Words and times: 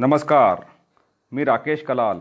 नमस्कार 0.00 0.62
मी 1.32 1.44
राकेश 1.44 1.82
कलाल. 1.82 2.20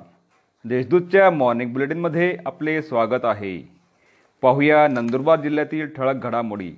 देशदूतच्या 0.66 1.32
मॉर्निंग 1.32 1.74
बुलेटिनमध्ये 1.74 2.38
आपले 2.46 2.82
स्वागत 2.82 3.26
आहे. 3.26 3.70
पाहूया 4.42 4.88
नंदुरबार 4.88 5.42
जिल्ह्यातील 5.42 5.88
ठळक 5.88 6.16
घडामोडी. 6.16 6.74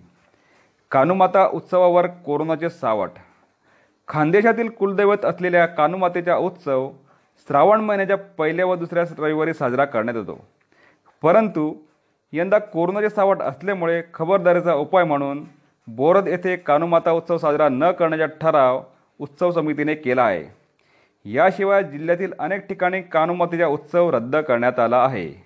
कानुमाता 0.92 1.48
उत्सवावर 1.48 2.08
कोरोनाचे 2.08 2.70
सावट. 2.70 3.10
खानदेशातील 4.08 4.70
कुलदैवत 4.70 5.26
असलेल्या 5.26 5.66
कानुमातेचा 5.66 6.38
उत्सव 6.38 6.92
श्रावण 7.48 7.82
महिन्याच्या 7.82 8.18
पहिल्या 8.18 8.66
व 8.66 8.76
दुसऱ्या 8.76 9.04
रविवारी 9.18 9.54
साजरा 9.54 9.86
करण्यात 9.86 10.18
येतो. 10.18 10.48
परंतु 11.22 11.74
यंदा 12.32 12.60
कोरोनाचे 12.60 13.10
सावट 13.10 13.42
असल्यामुळे 13.42 14.04
खबरदारीचा 14.14 14.74
उपाय 14.74 15.04
म्हणून 15.04 15.46
बोरद 15.88 16.28
येथे 16.28 16.56
कानुमाता 16.56 17.12
उत्सव 17.12 17.38
साजरा 17.38 17.70
न 17.70 17.92
करण्याचा 17.92 18.26
ठराव 18.26 18.84
उत्सव 19.20 19.52
समितीने 19.52 19.96
केला 19.96 20.24
आहे. 20.24 20.61
याशिवाय 21.26 21.84
जिल्ह्यातील 21.84 22.34
अनेक 22.40 22.68
ठिकाणी 22.68 23.02
कानुमातीचा 23.02 23.68
उत्सव 23.68 24.10
रद्द 24.10 24.36
करण्यात 24.36 24.80
आला 24.80 25.04
आहे. 25.04 25.44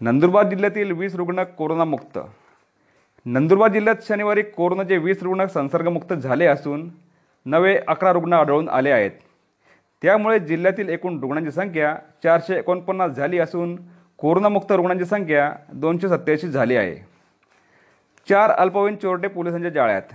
नंदुरबार 0.00 0.48
जिल्ह्यातील 0.48 0.92
वीस 0.92 1.14
रुग्ण 1.14 1.42
कोरोनामुक्त. 1.42 2.18
नंदुरबार 3.24 3.72
जिल्ह्यात 3.72 3.96
शनिवारी 4.02 4.42
कोरोनाचे 4.42 4.96
वीस 4.96 5.22
रुग्ण 5.22 5.46
संसर्गमुक्त 5.46 6.12
झाले 6.12 6.46
असून 6.46 6.90
नवे 7.46 7.78
अकरा 7.88 8.12
रुग्ण 8.12 8.32
आढळून 8.32 8.68
आले 8.68 8.90
आहेत. 8.90 9.10
त्यामुळे 10.02 10.38
जिल्ह्यातील 10.38 10.88
एकूण 10.88 11.20
रुग्णांची 11.20 11.50
संख्या 11.50 11.96
चारशे 12.22 12.58
एकोणपन्नास 12.58 13.12
झाली 13.12 13.38
असून 13.38 13.78
कोरोनामुक्त 14.18 14.72
रुग्णांची 14.72 15.04
संख्या 15.04 15.52
दोनशे 15.72 16.08
सत्याऐंशी 16.08 16.48
झाली 16.48 16.76
आहे. 16.76 16.96
चार 18.28 18.50
अल्पवयीन 18.50 18.96
चोरटे 18.96 19.28
पोलिसांच्या 19.28 19.70
जाळ्यात. 19.70 20.14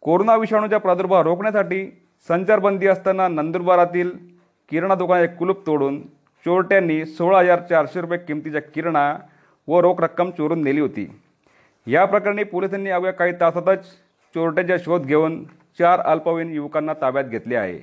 कोरोना 0.00 0.36
विषाणूचा 0.36 0.78
प्रादुर्भाव 0.78 1.22
रोखण्यासाठी 1.22 2.04
संचारबंदी 2.26 2.86
असताना 2.86 3.28
नंदुरबारातील 3.28 4.10
किराणा 4.68 4.94
दुकानाचे 4.94 5.34
कुलूप 5.34 5.66
तोडून 5.66 6.06
चोरट्यांनी 6.44 7.04
सोळा 7.04 7.40
हजार 7.40 7.60
चारशे 7.60 8.00
रुपये 8.00 8.18
किमतीच्या 8.18 8.62
किराणा 8.62 9.18
व 9.68 9.80
रोख 9.80 9.94
रक्कम 9.98 10.30
चोरून 10.30 10.62
नेली 10.62 10.80
होती. 10.80 11.20
या 11.86 12.04
प्रकरणी 12.04 12.44
पोलिसांनी 12.44 12.90
अवघ्या 12.90 13.12
काही 13.12 13.32
तासातच 13.32 13.84
चोरट्याचा 14.34 14.76
शोध 14.78 15.02
घेऊन 15.02 15.44
चार 15.78 16.00
अल्पवयीन 16.00 16.50
युवकांना 16.50 16.92
ताब्यात 17.00 17.24
घेतले 17.24 17.56
आहे. 17.56 17.80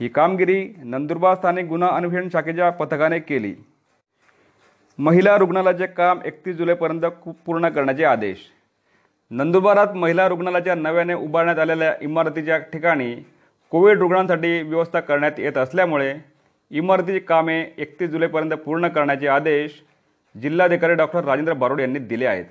ही 0.00 0.08
कामगिरी 0.08 0.74
नंदुरबार 0.84 1.34
स्थानिक 1.34 1.64
गुन्हा 1.64 1.90
अन्वेषण 1.90 2.28
शाखेच्या 2.32 2.70
पथकाने 2.70 3.18
केली. 3.18 3.54
महिला 4.98 5.36
रुग्णालयाचे 5.36 5.86
काम 5.86 6.18
एकतीस 6.24 6.56
जुलैपर्यंत 6.56 7.02
कु- 7.02 7.42
पूर्ण 7.46 7.68
करण्याचे 7.68 8.04
आदेश. 8.04 8.38
नंदुरबारात 9.30 9.88
महिला 9.94 10.28
रुग्णालयाच्या 10.28 10.74
नव्याने 10.74 11.14
उभारण्यात 11.14 11.58
आलेल्या 11.58 11.94
इमारतीच्या 12.00 12.58
ठिकाणी 12.58 13.16
कोविड 13.72 13.98
रुग्णांसाठी 13.98 14.62
व्यवस्था 14.62 15.00
करण्यात 15.00 15.38
येत 15.38 15.56
असल्यामुळे 15.56 16.14
इमारतीची 16.70 17.18
कामे 17.18 17.54
एकतीस 17.78 18.10
जुलैपर्यंत 18.10 18.50
पूर्ण 18.50 18.88
करण्याचे 18.88 19.28
आदेश 19.28 19.82
जिल्हाधिकारी 20.42 20.94
डॉक्टर 20.94 21.24
राजेंद्र 21.24 21.52
बारोड 21.52 21.80
यांनी 21.80 21.98
दिले 21.98 22.26
आहेत. 22.26 22.44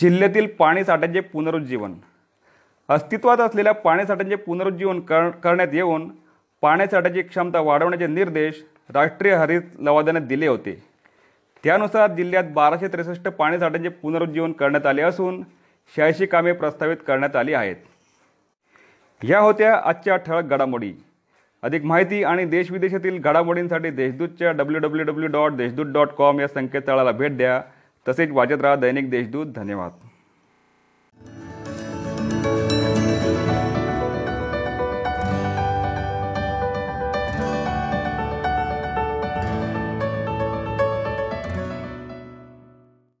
जिल्ह्यातील 0.00 0.46
पाणीसाठ्यांचे 0.46 1.20
पुनरुज्जीवन. 1.20 1.94
अस्तित्वात 2.88 3.38
असलेल्या 3.38 3.72
पाणीसाठ्यांचे 3.72 4.36
पुनरुज्जीवन 4.36 5.00
कर 5.00 5.30
करण्यात 5.30 5.68
येऊन 5.72 6.10
पाण्यासाठ्याची 6.62 7.22
क्षमता 7.22 7.60
वाढवण्याचे 7.60 8.06
निर्देश 8.06 8.64
राष्ट्रीय 8.94 9.34
हरित 9.34 9.62
लवादाने 9.80 10.20
दिले 10.20 10.46
होते. 10.46 10.82
त्यानुसार 11.64 12.14
जिल्ह्यात 12.14 12.44
बाराशे 12.54 12.88
त्रेसष्ट 12.88 13.28
पाणीसाठ्यांचे 13.28 13.88
पुनरुज्जीवन 13.88 14.52
करण्यात 14.52 14.86
आले 14.86 15.02
असून 15.02 15.42
शहाऐंशी 15.96 16.26
कामे 16.26 16.52
प्रस्तावित 16.52 16.96
करण्यात 17.06 17.36
आली 17.36 17.54
आहेत. 17.54 17.76
या 19.24 19.38
होत्या 19.38 19.80
आजच्या 19.84 20.16
ठळक 20.16 20.44
घडामोडी. 20.44 20.92
अधिक 21.62 21.84
माहिती 21.84 22.24
आणि 22.24 22.44
देशविदेशातील 22.44 23.18
घडामोडींसाठी 23.18 23.90
देशदूतच्या 23.90 24.52
W 24.52 24.80
W 24.80 25.04
W 25.04 25.28
dot 25.28 25.52
Deshdoot 25.52 25.86
dot 25.86 26.08
com 26.08 26.40
या 26.40 26.48
संकेतस्थळाला 26.48 27.12
भेट 27.12 27.36
द्या. 27.36 27.62
तसेच 28.08 28.30
वाचत 28.30 28.60
राहा 28.60 28.76
दैनिक 28.76 29.10
देशदूत. 29.10 29.46
धन्यवाद. 29.46 29.90